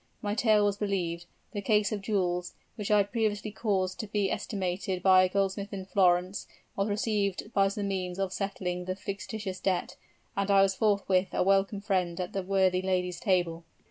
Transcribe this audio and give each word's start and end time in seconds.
My 0.19 0.33
tale 0.33 0.65
was 0.65 0.77
believed; 0.77 1.27
the 1.51 1.61
case 1.61 1.91
of 1.91 2.01
jewels, 2.01 2.55
which 2.75 2.89
I 2.89 2.97
had 2.97 3.11
previously 3.11 3.51
caused 3.51 3.99
to 3.99 4.07
be 4.07 4.31
estimated 4.31 5.03
by 5.03 5.21
a 5.21 5.29
goldsmith 5.29 5.71
in 5.71 5.85
Florence, 5.85 6.47
was 6.75 6.87
received 6.89 7.47
as 7.55 7.75
the 7.75 7.83
means 7.83 8.17
of 8.17 8.33
settling 8.33 8.85
the 8.85 8.95
fictitious 8.95 9.59
debt; 9.59 9.97
and 10.35 10.49
I 10.49 10.63
was 10.63 10.73
forthwith 10.73 11.27
a 11.35 11.43
welcome 11.43 11.81
friend 11.81 12.19
at 12.19 12.33
the 12.33 12.41
worthy 12.41 12.81
lady's 12.81 13.19
table." 13.19 13.63